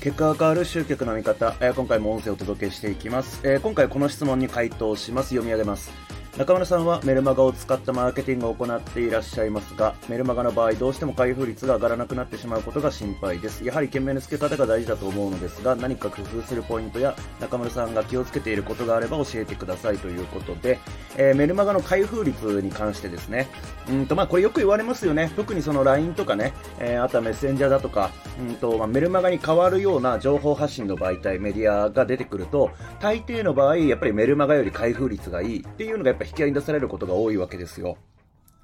[0.00, 5.30] 結果が変わる集客の見方、えー今回も音声をお届けしていきます、えー今回この質問に回答します。
[5.30, 6.07] 読み上げます。
[6.38, 13.64] 中村さんはメルマガを使ったマーケティングを行っていらっしゃいますが、メルマガの場合どうしても開封率が上がらなくなってしまうことが心配です。
[13.64, 20.78] やはり件名の付け方が大事だと思うのですが、何か工夫するポイントや中村さんが気をつけていることがあれば教えてくださいということで、
[21.16, 23.48] えーメルマガの開封率に関してですね、
[23.90, 25.32] うんとまあこれよく言われますよね。
[25.34, 37.98] 特にその LINE とかね、えーあとはメッセンジャーだとか、うんとまあ、メルマガに変わるような情報発信の媒体、メディアが出てくると、大抵の場合、やっぱりメルマガより開封率がいいっていうのがやっぱ引き合いに出されることが多いわけですよ。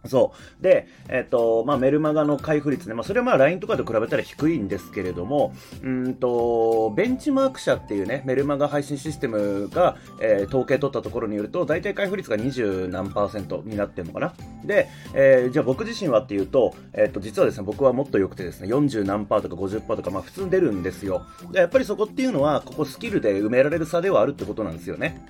[0.07, 0.63] そう。
[0.63, 2.95] で、えっ、と、まあ、メルマガの開封率ね。
[2.95, 14.35] まあ、それはま、LINE とかと比べたら低いんですけれども、うんと、ベンチマーク社っていうね、メルマガ配信システムが、えー統計取ったところによると、大体開封率が20何パーセントになってるのかな。
[14.65, 21.27] で、えーじゃあ僕自身はっていうと、えっ、と、実はですね、僕はもっと良くてですね、40何パーとか50パーとか、まあ、普通に出るんですよ。
[21.51, 25.27] で、やっぱりそこっていうのは、ここスキルで埋められる差ではあるってことなんですよね。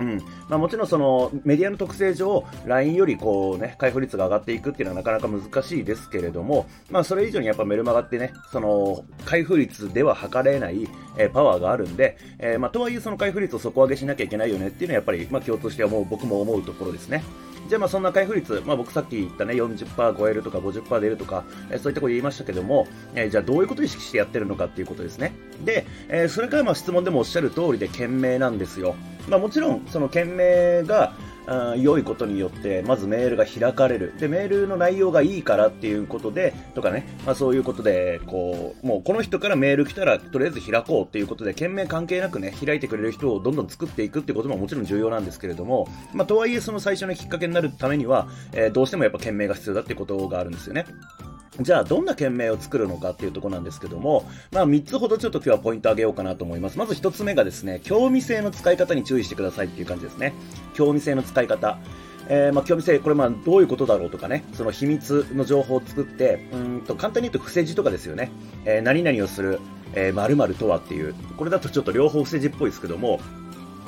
[0.00, 0.18] うん
[0.48, 17.22] まあ、もちろんそのメディアの特性上、LINE よりこう、ね、開封率が上がっていくっていうのはなかなか難しいですけれども、まあ、それ以上にやっぱメルマガってね、その開封率では測れない、えーパワーがあるんで、えーまあ、とはいえその開封率を底上げしなきゃいけないよねっていうのはやっぱり、まあ、共通して思う僕も思うところですね。
[17.68, 25.34] じゃあまあそんな開封率、まあ、僕さっき言ったね40%超えるとか50%出るとか、えーそういったこと言いましたけども、えーじゃあどういうことを意識してやってるのかっていうことですね。
[25.64, 28.96] で、えーそれからまあ質問でもおっしゃる通りで件名なんですよ。
[29.28, 31.12] まあ、もちろんその件名が
[31.48, 34.12] あ良いことによって、まずメールが開かれる。
[34.18, 50.84] で、メールの内容がいいからっていうことで、とかね、まあそういうことで、こう、もうこの人からメール来たら、とりあえず開こうっていうことで、件名関係なくね、開いてくれる人をどんどん作っていくってことももちろん重要なんですけれども、まあとはいえその最初のきっかけになるためには、えーどうしてもやっぱ件名が必要だっていうことがあるんですよね。
[51.60, 56.78] じゃあ、どんな件名を作るのかっていうところなんですけども、まあ、3つほどちょっと今日はポイントあげようかなと思います。
[56.78, 60.34] まず1つ目がですね、興味性の使い方に注意してくださいっていう感じですね。
[60.74, 61.78] 興味性の使い方。
[62.30, 68.30] えーまあ、興味性、これまあどういうことだろうとかね、その秘密の情報を作って、うんと簡単に言うと伏せ字とかですよね。
[68.64, 69.60] えー何々をする、
[69.94, 73.20] えー、〇〇とはっていう、これだとちょっと両方伏せ字っぽいですけども、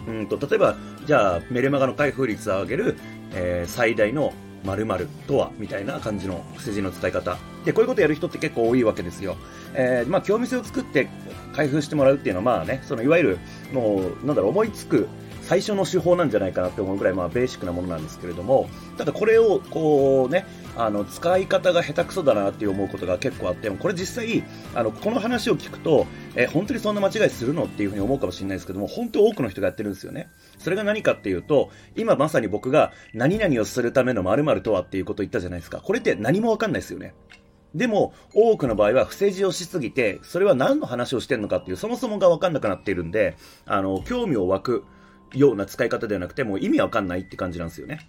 [0.09, 2.97] うんと例えば、じゃあメルマガの開封率を上げる、
[3.33, 4.33] えー最大の
[4.65, 9.37] 〇〇とはみたいな感じの伏せ字の使い方でこういうことやる人って結構多いわけですよ、
[9.75, 11.09] えーまあ、興味性を作って
[11.55, 13.39] 開封してもらうっていうのはまあねそのいわゆる
[13.73, 15.09] もうなんだろう思いつく
[15.43, 24.45] 最初の手法なんじゃないかなって思うぐらいまあベーシックなものなんですけれどもただこれをこうねあの使い方が下手くそだなって思うことが結構あってこれ実際
[24.75, 26.07] あのこの話を聞くと、
[26.37, 30.29] えー本当にそんな間違いするのっていうふうに思うかもしれないですけども本当多くの人がやってるんですよね。
[30.59, 35.81] それが何かっていうと今まさに僕が何々をするための〇〇とはっていうことを言ったじゃないですか。
[35.81, 37.15] これって何もわかんないですよね。
[37.75, 43.37] でも、多くの場合は不正字をしすぎて、それは何の話をしてるのかっていう、そもそもが分かんなくなっているんで、
[43.67, 44.85] あの、興味を湧く
[45.35, 48.09] ような使い方ではなくて、もう意味わかんないって感じなんですよね。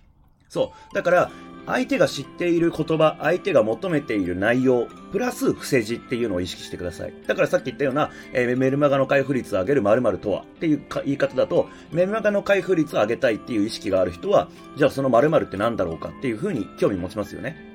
[0.50, 0.96] そう。
[0.96, 1.32] だから、
[1.66, 7.14] 相手が知っている言葉、相手が求めている内容、プラス不正字っていうのを意識してください。
[7.28, 17.71] だからさっき言ったような、えーメルマガの開封率を上げる〇〇とはっていう言い方だと、メルマガの開封率を上げたいっていう意識がある人は、じゃあその〇〇って何だろうかっていうふうに興味持ちますよね。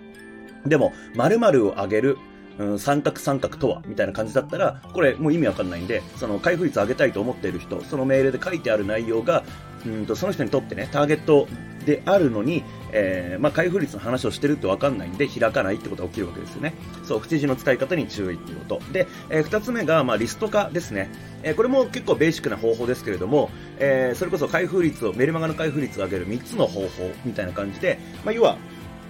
[0.65, 2.19] でも、〇〇を上げる、
[2.59, 9.45] うん、三角三角とはみたいな感じだったら、これもう意味わかんないんで、その開封率上げたいと思っている人、そのメールで書いてある内容が、
[9.85, 11.47] うんとその人にとってね、ターゲット
[11.85, 16.75] であるのに、えーまあ、開封率の話をしてるってわかんないんで、開かないってことが起きるわけですよね。
[17.05, 18.93] そう、不知事の使い方に注意っていうこと。
[18.93, 21.11] で、えー二つ目が、まあ、リスト化ですね。
[21.43, 26.89] えーこれも結構ベーシックな方法ですけれども、えそれこそ開封率を、メルマガの開封率を上げる3つの方法
[27.25, 28.59] みたいな感じで、まあ、要は、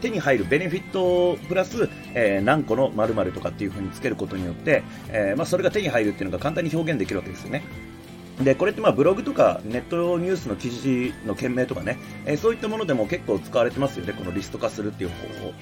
[0.00, 7.62] 手に入るベネフィットプラス、えー何個の〇〇とかっていう風につけることによって、えーまあ、それが手に入るっていうのが簡単に表現できるわけですよね。
[8.40, 15.54] で、これってまあブログとかネットニュースの記事の件名とかね、えーそういったものでも結構使われてますよね、このリスト化するっていう方法。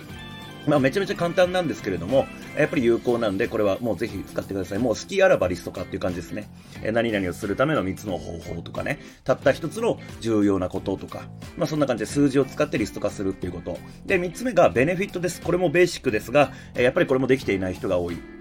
[0.67, 2.27] まあ、めちゃめちゃ簡単なんですけれども、
[2.57, 4.79] やっぱり有効なんで、これはもうぜひ使ってください。
[4.79, 6.49] もう好きあらばリスト化っていう感じですね。
[6.83, 11.25] え何々をするための3つの方法とかね、たった1つの重要なこととか、
[11.57, 13.79] まあそんな感じで数字を使ってリスト化するっていうこと。
[14.07, 15.41] で、3つ目がベネフィットです。
[15.41, 18.34] これもベーシックですが、やっぱりこれもできていない人が多い。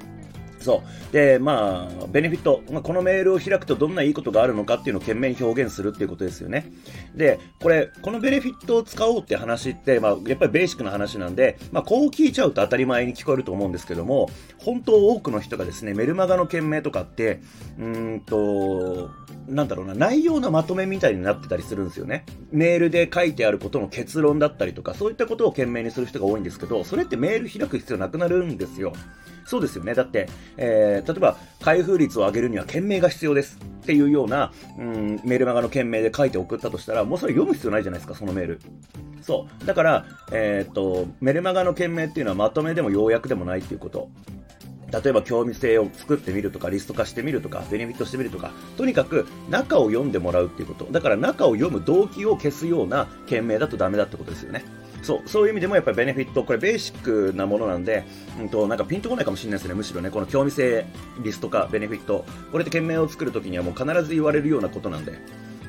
[0.64, 1.14] そう。
[1.14, 6.72] で、まあ、ベネフィット、まあ、このメールを開くとどんないいことがあるのかっていうのを懸命に表現するっていうことですよね。
[7.16, 17.42] で、これ、このベネフィットを使おうって話って、まあ、やっぱりベーシックな話なんで、まあ、こう聞いちゃうと当たり前に聞こえると思うんですけども、本当多くの人がですね、メルマガの件名とかって、
[17.78, 19.12] うーんと、
[19.48, 22.26] なんだろうな、内容のまとめみたいになってたりするんですよね。
[22.52, 28.94] メールで書いてあることの結論だったりとか、そういったことを懸命にする人が多いんですけど、それってメール開く必要なくなるんですよ。
[29.46, 29.94] そうですよね。
[29.94, 38.62] だって、えー、例えば、開封率を上げるには件名が必要ですっていうような、うん、メールマガの件名で書いて送ったとしたら、もうそれ読む必要ないじゃないですか、そのメール。
[39.22, 39.66] そう。
[39.66, 44.10] だから、えー、っと、メルマガの件名っていうのはまとめでも要約でもないっていうこと。
[44.92, 50.86] 例えば興味性を作ってみるとか、リスト化してみるとか、ベネフィットしてみるとか、とにかく中を読んでもらうっていうこと。
[50.92, 54.64] だから中を読む動機を消すような件名だとダメだってことですよね。
[55.04, 58.06] そう、そういう意味でもやっぱりベネフィット、これベーシックなものなんで、
[58.40, 60.86] うんと、なんかピンとこないかもしれないですね、むしろね、この興味性、
[61.22, 65.14] リスト化、ベネフィット、これって件名を作るときにはもう必ず言われるようなことなんで。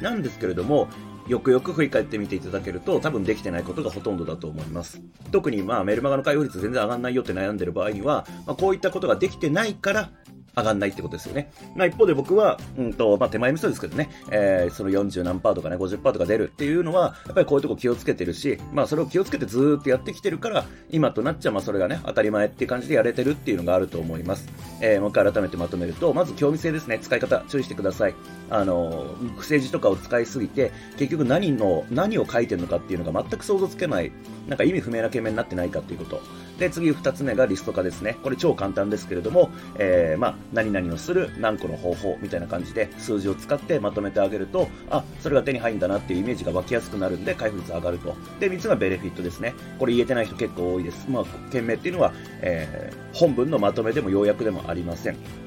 [0.01, 0.89] なんですけれども、
[1.29, 5.01] よくよく振り返ってみていただけると、多分できてないことがほとんどだと思います。
[5.33, 10.11] 特にまあメルマガの開放率全然上がんないよって悩んでる場合には、まあ、こういったことができてないから、
[10.57, 11.51] 上がんないってことですよね。
[11.75, 24.49] まあ一方で僕は、うんと、まあ手前味噌ですけどね、えー、その40何パーとかね、50パーとか出るっていうのは、やっぱりこういうとこ気をつけてるし、まあそれを気をつけてずーっとやってきてるから、今となっちゃまあそれがね、当たり前っていう感じでやれてるっていうのがあると思います。
[24.81, 28.15] えー、もう一回改めてまとめると、まず興味性ですね、使い方注意してください。
[28.55, 34.13] あの、不正字とかを使いすぎて、結局何の、何を書いてるのかっていうのが全く想像つけない、
[34.47, 36.23] なんか意味不明な懸命になってないかっていうこと。
[36.61, 38.17] で、次二つ目がリスト化ですね。
[38.23, 48.15] これ超簡単ですけれども、えー、まあ、何々をする何個の方法みたいな感じで数字を使ってまとめてあげると、あ、それが手に入るんだなっていうイメージが湧きやすくなるんで、開封率上がると。
[48.39, 49.53] で、三つがベネフィットですね。
[49.81, 51.11] これ言えてない人結構多いです。
[51.11, 55.44] まあ、件名っていうのは、えー、本文のまとめでも要約でもありません。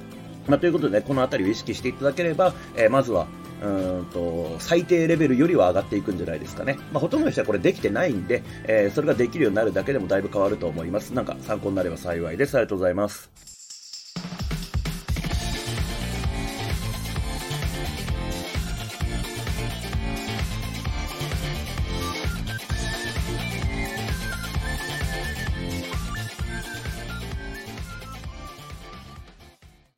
[0.47, 3.27] まあ、ということでね、この辺りを意識していただければ、えー、まずは、
[3.63, 3.67] う
[4.01, 6.77] んと、最低レベルよりは上がっていくんじゃないですかね。
[6.91, 11.13] まあ、ほとんどの人はこれできてないんで、えー、それができるようになるだけでもだいぶ変わると思います。
[11.13, 12.55] なんか参考になれば幸いです。
[12.55, 13.56] ありがとうございます。